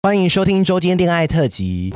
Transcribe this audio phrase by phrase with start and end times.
[0.00, 1.92] 欢迎收听周间恋爱特辑。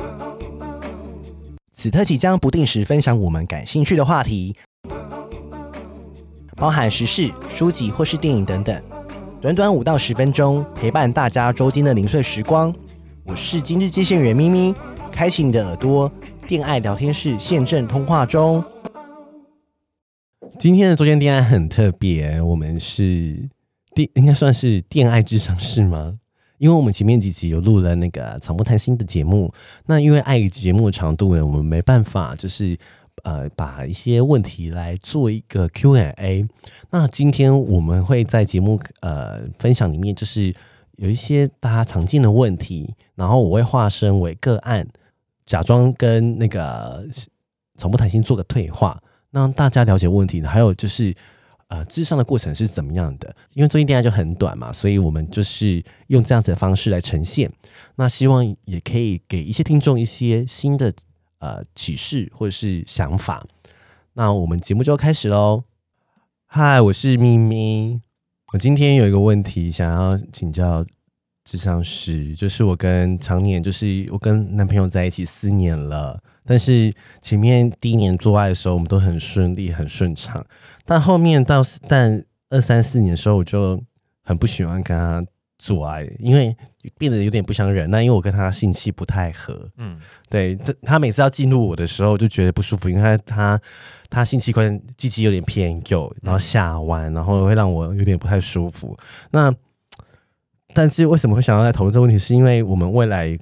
[1.71, 4.53] 此特辑将不定时分享我们感兴趣的话题，
[6.57, 8.83] 包含时事、书籍或是电影等等。
[9.39, 12.75] 短短五到十分钟，陪伴大家周间的零碎时光。
[13.23, 14.75] 我是今日接线员咪咪，
[15.09, 16.11] 开启你的耳朵，
[16.49, 18.61] 恋爱聊天室现正通话中。
[20.59, 23.49] 今天的周间恋爱很特别，我们是
[23.95, 26.19] 电，应该算是恋爱智商是吗？
[26.57, 29.53] 因为我们前面几集有录了那个草木谈心的节目，
[29.85, 32.77] 那因为爱节目的长度呢，我们没办法就是
[33.23, 36.47] 呃把一些问题来做一个 Q&A。
[36.91, 40.53] 那今天我们会在节目呃分享里面，就是
[40.97, 44.87] 有一些大家常见的问题，然后我会化身为个案，
[45.45, 47.05] 假装跟那个
[47.77, 49.01] 草木谈心做个对话，
[49.31, 50.41] 让大家了解问题。
[50.41, 51.13] 还有就是。
[51.73, 53.35] 呃，智商的过程是怎么样的？
[53.55, 57.51] 因为最近电台就很短嘛，所以我们就是用这样子的方式来呈现。
[57.95, 60.93] 那希望也可以给一些听众一些新的
[61.39, 63.43] 呃启示或者是想法。
[64.13, 65.63] 那我们节目就要开始喽。
[66.45, 67.99] 嗨，我是咪咪。
[68.53, 70.85] 我今天有一个问题想要请教
[71.47, 80.45] 咨商师，就是我跟常年就是我跟男朋友在一起四年了，但是前面第一年做爱的时候，我们都很顺利，很顺畅。
[80.85, 83.81] 但后面到但二三四年的时候，我就
[84.23, 85.23] 很不喜欢跟他
[85.59, 86.55] 做爱，因为
[86.97, 87.89] 变得有点不想忍。
[87.89, 89.99] 那因为我跟他性气不太合，嗯，
[90.29, 93.61] 对，他他每次要进入我的时候，就觉得不舒服，因为他他
[94.09, 98.97] 他性器官积极有点偏右，然后下弯，然后会让我有点不太舒服。
[99.31, 99.53] 那
[100.73, 102.17] 但是为什么会想要来讨论这个问题？
[102.17, 103.37] 是因为我们未来。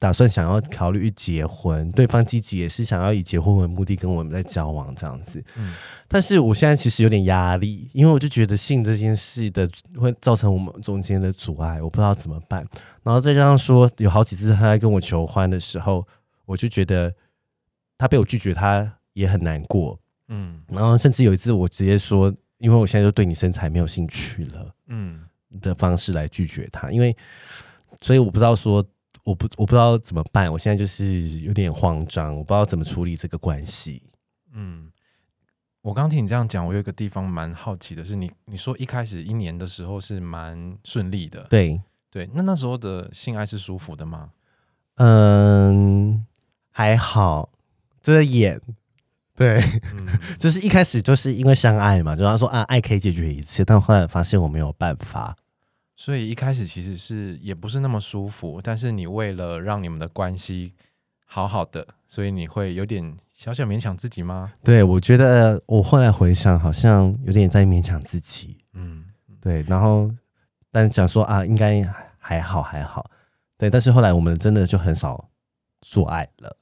[0.00, 5.42] 打算想要考虑结婚，对方积极也是想要以结婚为目的跟我们在交往这样子。
[5.56, 5.74] 嗯，
[6.06, 12.64] 但是我现在其实有点压力，因为我就觉得性这件事的会造成我们中间的阻碍，我不知道怎么办。
[13.02, 16.06] 然后再加上说有好几次他在跟我求欢的时候，
[16.46, 17.12] 我就觉得
[17.98, 19.98] 他被我拒绝，他也很难过。
[20.28, 25.22] 嗯，然后甚至有一次我直接说，因为我现在就对你身材没有兴趣了，嗯，
[25.58, 27.16] 的方式来拒绝他，因为
[28.00, 28.84] 所以我不知道说。
[29.24, 34.02] 我不我不知道怎么办，我现在就是有点慌张，我不知道怎么处理这个关系。
[34.54, 34.90] 嗯，
[35.82, 41.78] 我刚听你这样讲，我有一个地方蛮好奇的是你，你你说一开始一年的时候是蛮顺利的，对
[42.10, 44.30] 对，那那时候的性爱是舒服的吗？
[44.94, 46.24] 嗯，
[46.70, 47.50] 还好，
[48.00, 48.58] 就是演，
[49.34, 50.08] 对，嗯、
[50.40, 55.36] 就是一开始就是因为相爱嘛，就他说啊，爱可以解决一切，但后来发现我没有办法。
[56.00, 60.72] 所以一开始其实是也不是那么舒服，但是你为了让你们的关系
[61.26, 64.52] 好好的，所以你会有点小小勉强自己吗？
[64.62, 68.58] 对，我觉得我后来回想，好像有点在勉强自己。
[68.74, 69.06] 嗯，
[69.40, 69.64] 对。
[69.64, 70.08] 然后，
[70.70, 71.82] 但想说啊，应该
[72.16, 73.10] 还好还好。
[73.56, 75.28] 对，但是后来我们真的就很少
[75.80, 76.56] 做爱了。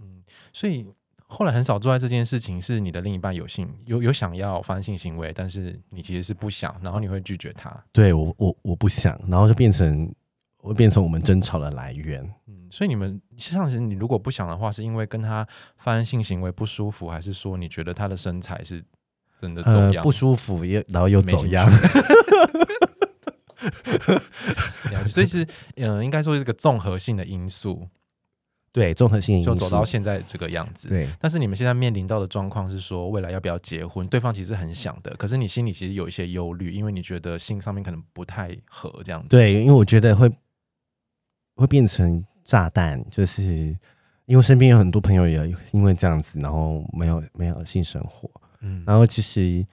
[0.00, 0.84] 嗯，所以。
[1.30, 7.72] 后来很少做爱这件事情，是你的另一半有性有有想要发生性行为，但是你其实是不想，然后你会拒绝他。
[7.92, 10.12] 对我我我不想，然后就变成
[10.56, 12.20] 会变成我们争吵的来源。
[12.48, 15.46] 嗯，所以你们像是你如果不想的话，是因为跟他
[15.76, 18.82] 发生性行为不舒服，还是说你觉得他的身材是
[19.40, 21.70] 真的走样、呃、不舒服，又然后又走样？
[25.06, 25.44] 所以是
[25.76, 27.88] 嗯、呃，应该说是个综合性的因素。
[28.72, 30.86] 对，综合性因素就走到现在这个样子。
[30.86, 34.06] 对，但是你们现在面临到的状况是说，未来要不要结婚？
[34.06, 39.28] 对方其实很想的，可是你心里其实有一些忧虑，因为你觉得性上面可能不太合这样子。
[39.28, 40.30] 对，因为我觉得会
[41.56, 43.76] 会变成炸弹，就是
[44.26, 48.30] 因为身边有很多朋友也因为这样子，然后没有没有性生活。
[48.60, 49.66] 嗯，然后其实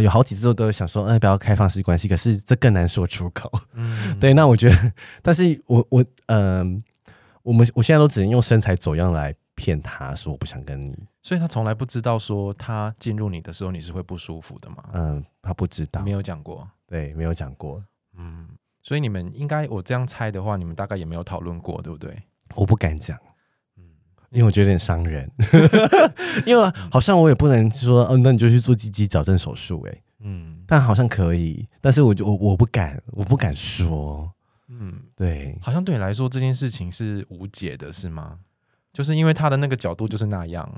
[0.00, 3.50] 有好几次我都想说，哎，不要开放式关系，可是这更难说出口。
[3.72, 4.92] 嗯，对，那我觉得，
[5.22, 6.76] 但是我我嗯。
[6.76, 6.93] 呃
[7.44, 14.82] 我们我现在都只能用身材走样来骗他说我不想跟你，所以他从来不知道说他进入你的时候你是会不舒服的嘛？
[14.94, 17.84] 嗯，他不知道，没有讲过，对，没有讲过。
[18.16, 18.48] 嗯，
[18.82, 22.16] 所以你们应该我这样猜的话，你们大概也没有讨论过，对不对？
[22.54, 23.16] 我不敢讲，
[23.76, 23.84] 嗯，
[24.30, 25.30] 因为我觉得有点伤人，
[26.46, 34.32] 因为好像我也不能说，哦，那你就去做鸡鸡矫正手术，哎，嗯，但好像可以，但是我就我我不敢，我不敢说。
[34.68, 38.38] 嗯，对，好像对你来说这件事情是无解的，是吗？
[38.92, 40.68] 就是因为他的那个角度就是那样，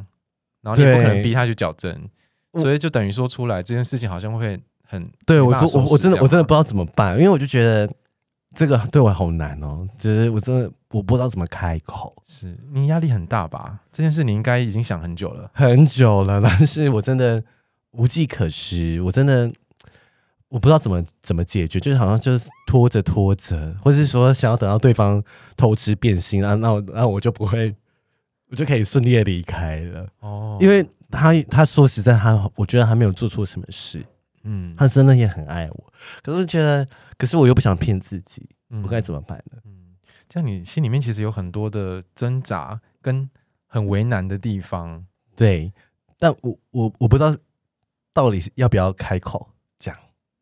[0.62, 2.08] 然后你不可能逼他去矫正，
[2.54, 5.10] 所以就等于说出来这件事情好像会很……
[5.26, 7.88] 对我说，我我真的我真的不知道怎么办，因为我就觉得
[8.54, 12.14] 这个对我好难哦，就是我真的我不知道怎么开口。
[12.26, 13.80] 是你压力很大吧？
[13.92, 17.44] 这件事你应该已经想很久了，很久了， 但是我真的
[17.90, 19.52] 无计可施，我真的
[20.48, 25.22] 我不知道怎么怎么解决，就是好像就是拖着拖着，或是说想要等到对方
[25.56, 27.74] 偷吃变心啊，那我那我就不会，
[28.48, 30.08] 我就可以顺利的离开了。
[30.20, 34.06] 哦，因为他他说实在，他我觉得他没有做错什么事，
[34.44, 36.86] 嗯，他真的也很爱我，可是我觉得，
[37.18, 39.58] 可是我又不想骗自己，嗯、我该怎么办呢？
[39.64, 39.96] 嗯，
[40.28, 43.28] 这样你心里面其实有很多的挣扎跟
[43.66, 45.04] 很为难的地方，
[45.34, 45.72] 对，
[46.20, 47.36] 但我我我不知道
[48.12, 49.40] 到底要不要开口。
[49.40, 49.55] 讲。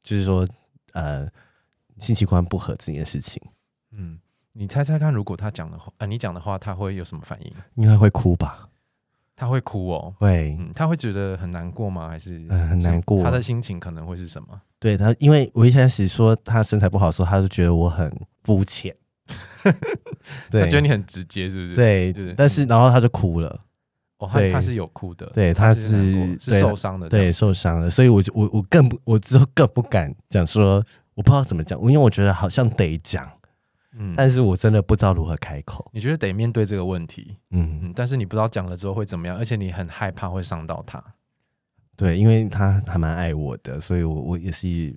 [0.05, 0.47] 就是说，
[0.93, 1.29] 呃，
[1.99, 3.43] 性器官不合这件事情，
[3.91, 4.21] 嗯，
[4.53, 7.53] 你猜猜看，如果他讲的话，呃，你讲的话，他会有什么反应？
[7.77, 8.69] 应该会哭吧？
[9.35, 12.09] 他会哭哦，会，嗯，他会觉得很难过吗？
[12.09, 13.25] 还是、呃、很难过？
[13.25, 14.61] 他的心情可能会是什么？
[14.79, 18.09] 对他，因为我一开始说他身材不好的时候，他就觉得我很
[18.45, 18.95] 肤浅，
[20.51, 21.75] 对，他觉得你很直接，是不是？
[21.75, 22.35] 对，对。
[22.37, 23.65] 但是然后他就哭了。
[24.25, 30.85] 哦，他他是有哭的，对，他是是受伤的，对，受伤的，所以我就我我更不，我之后更不敢讲说，
[31.15, 33.31] 我不知道怎么讲，因为我觉得好像得讲，
[33.97, 35.91] 嗯，但是我真的不知道如何开口。
[35.93, 41.03] 你觉得得面对这个问题，嗯嗯，但是你不知道讲了之后会怎么样，而且你很害怕会伤到他，
[41.97, 44.97] 对，因为他还蛮爱我的，所以我我也是，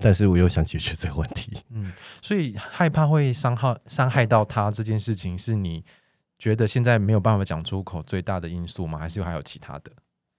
[0.00, 1.92] 但是我又想解决这个问题，嗯，
[2.22, 5.84] 所以害怕会伤害伤害到他这件事情是你。
[6.44, 8.98] 觉得现在没有办法讲出口最大的因素吗？
[8.98, 9.90] 还是还有其他的？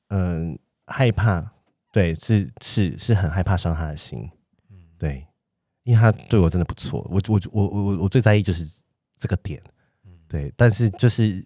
[0.10, 0.56] 嗯，
[0.86, 1.44] 害怕，
[1.92, 4.30] 对，是是是很害怕伤他的心，
[4.70, 5.26] 嗯，对，
[5.82, 8.64] 因为他对我真的不错，我我我我我最在意就是
[9.18, 9.60] 这个点，
[10.06, 11.44] 嗯，对，但是就是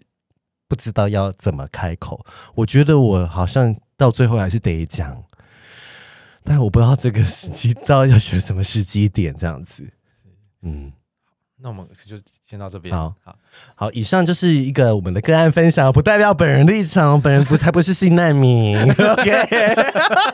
[0.68, 2.22] 不知道要怎么开口，
[2.54, 5.24] 我觉得我好像到最后还是得讲，
[6.44, 9.90] 但我不知道这个时机，到底要选什么时机点这样子，
[10.60, 10.92] 嗯。
[11.62, 12.94] 那我们就先到这边。
[12.94, 13.36] 好好
[13.74, 18.76] 好，以上就是一个我们的个案分享，不代表本人立场，本人不才不是性难民。
[18.82, 19.76] OK，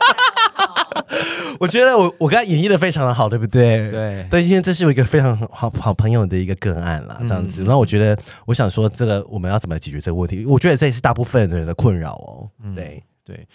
[1.58, 3.90] 我觉得我我刚才演绎的非常的好，对不对？
[3.90, 7.64] 对，但今天这是我一个非常好好朋友的一个个案了，这样子。
[7.64, 10.44] 那、嗯、我觉得，我想说，这个我们要怎么解决这个问题？
[10.46, 12.48] 我觉得这也是大部分的人的困扰哦。
[12.62, 13.46] 嗯、对对，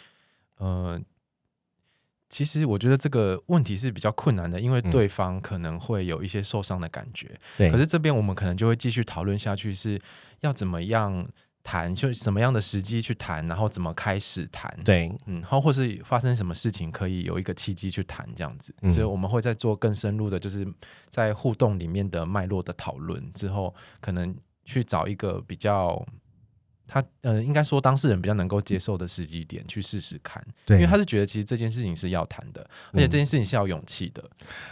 [0.57, 1.00] 呃。
[2.31, 7.27] 其实我觉得这个问题是比较困难的，因为对方可能会有一些受伤的感觉。
[7.57, 10.01] 对、嗯，可是这边我们可能就会继续讨论下去，是
[10.39, 11.27] 要怎么样
[11.61, 14.73] 谈，就什么样的时机去谈，然后怎么开始谈。
[14.85, 18.73] 对，嗯，然后或是发生什么事情可以有一个契机去谈这样子。
[18.81, 20.65] 嗯、所以我们会再做更深入的，就是
[21.09, 24.33] 在互动里面的脉络的讨论之后，可能
[24.63, 26.01] 去找一个比较。
[26.93, 32.61] 他呃，应该说当事人比较能够接受的时机点去试试看，对，因为他是觉得其实这件事情是要谈的，
[32.91, 34.21] 而且这件事情是要勇气的，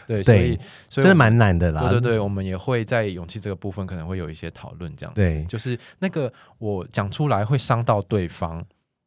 [0.05, 1.79] 对，所以所以真的蛮难的啦。
[1.83, 8.61] 对对对，我们也会在勇气这个部分可能会有一些讨论，这样子，对，就是那个我讲出来会伤到对方，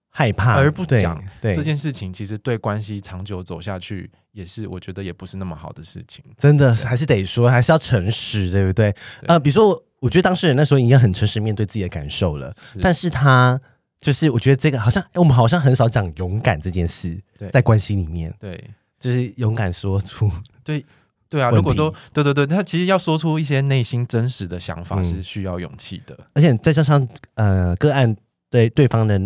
[0.09, 8.95] 害怕而不讲，对这件事情，其实对关系长久走下去也是我觉得也不是那么好的事情，真的还是得说还是要诚实，对不对？
[9.27, 9.85] 呃，比如说。
[10.03, 12.81] 我觉得当事人那时候已经很诚实面对自己的感受了，是。
[12.81, 13.59] 但是他
[14.01, 17.17] 就是我觉得这个好像我们好像很少讲勇敢这件事，
[17.53, 18.69] 在关系里面，对，
[18.99, 20.29] 就是勇敢说出，
[20.65, 20.85] 对
[21.29, 28.17] 对啊，如果都对对对，他其实要说出一些内心真实的想法是需要勇气的，嗯，而且再加上呃个案
[28.51, 29.17] 对对方的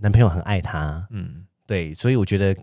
[0.00, 2.54] 男朋友很爱他，嗯，对，所以我觉得。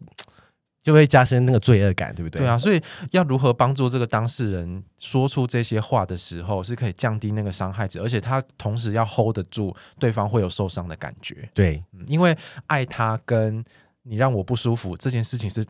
[0.82, 2.42] 就会加深那个罪恶感，对不对？
[2.42, 2.82] 对啊，所以
[3.12, 11.48] 要如何帮助这个当事人说出这些话的时候，是可以降低那个伤害值，而且他同时要 hold 得住对方会有受伤的感觉。
[11.54, 12.36] 对，因为
[12.68, 13.64] 爱他跟
[14.04, 15.64] 你让我不舒服这件事情是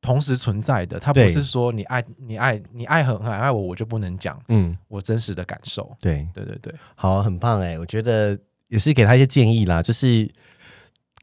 [0.00, 5.96] 同时存在的，他不是说你爱你爱你爱很很爱我，我就不能讲，嗯，我真实的感受。
[6.00, 8.36] 对，对对对，好，很棒哎，我觉得
[8.68, 10.28] 也是给他一些建议啦，就是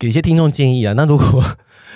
[0.03, 0.91] 给一些听众建议啊。
[0.91, 1.41] 那如果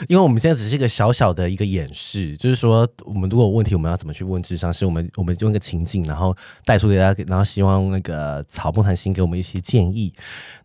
[0.08, 4.72] 因为我们现在只是一个小小的一个演示，就是说，我们如果有问题，我们要怎么去问智商？
[4.72, 6.34] 是我们我们用一个情境，然后
[6.64, 10.14] 带出给大家，然后希望那个草木谈心给我们一些建议。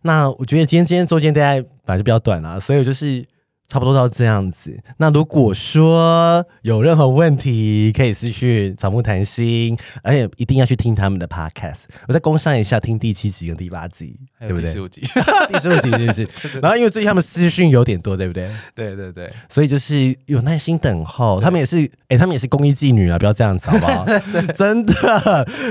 [0.03, 3.25] 那我觉得今天今天周间大家本来就比较短了，所以我就是。
[3.73, 4.79] 差不多到这样子。
[4.97, 11.85] 那如果说有任何问题，可以私讯草木谈心，而且一定要去听他们的 podcast。
[12.07, 14.65] 我再工商一下，听第七集跟第八集，对不对？
[14.65, 15.01] 第十五集，
[15.49, 16.29] 第十五集是不是？
[16.61, 18.47] 然后因为最近他们私讯有点多，对不对？
[18.75, 21.41] 对对对，所以就是有耐心等候。
[21.41, 24.05] 他们也是，哎，他们也是公益妓女啊，不要这样子好不好？
[24.53, 24.93] 真的，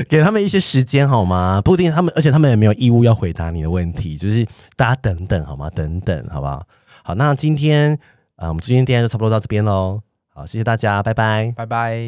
[0.08, 1.60] 给他们一些时间好吗？
[1.64, 4.44] 不一定他们，而且他们也没有义务要回答你的问题，就是
[4.74, 5.70] 大家等等好吗？
[5.70, 6.66] 等等好不好？
[7.04, 7.92] 好，那今天
[8.36, 10.00] 啊、呃，我们今天电台就差不多到这边喽。
[10.34, 11.98] 好，谢谢大家，拜拜，拜拜。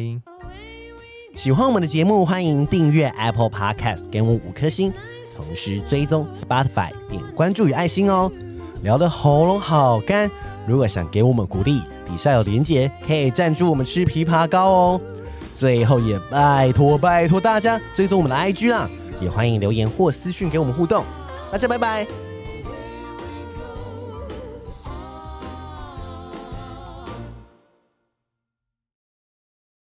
[1.35, 4.93] 喜欢我们的节目，欢迎订阅 Apple Podcast，给我们五颗星，
[5.35, 8.31] 同时追踪 Spotify，点关注与爱心哦。
[8.83, 10.31] 聊得喉咙好干，
[10.65, 15.01] 如果想给我们鼓励，底下有连结，可以赞助我们吃枇杷膏哦。
[15.53, 21.03] 最后也拜托拜托大家追踪我们的 IG 啦，也欢迎留言或私讯给我们互动。
[21.51, 22.24] 大家拜拜。